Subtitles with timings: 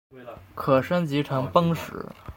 [0.55, 1.93] 可升级成奔石。